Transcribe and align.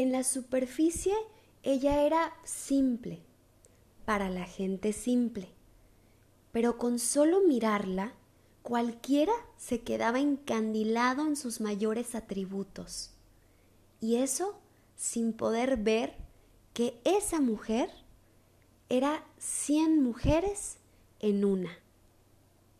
En 0.00 0.12
la 0.12 0.24
superficie 0.24 1.12
ella 1.62 2.04
era 2.06 2.32
simple, 2.42 3.20
para 4.06 4.30
la 4.30 4.46
gente 4.46 4.94
simple, 4.94 5.50
pero 6.52 6.78
con 6.78 6.98
solo 6.98 7.42
mirarla, 7.46 8.14
cualquiera 8.62 9.34
se 9.58 9.82
quedaba 9.82 10.18
encandilado 10.18 11.26
en 11.26 11.36
sus 11.36 11.60
mayores 11.60 12.14
atributos. 12.14 13.10
Y 14.00 14.16
eso 14.16 14.58
sin 14.96 15.34
poder 15.34 15.76
ver 15.76 16.16
que 16.72 16.98
esa 17.04 17.42
mujer 17.42 17.90
era 18.88 19.22
cien 19.36 20.02
mujeres 20.02 20.78
en 21.18 21.44
una. 21.44 21.76